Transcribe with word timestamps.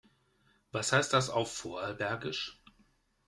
Was 0.71 0.93
heißt 0.93 1.13
das 1.13 1.29
auf 1.29 1.55
Vorarlbergisch? 1.55 2.59